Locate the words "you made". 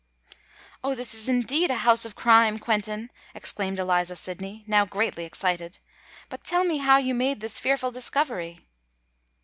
6.97-7.39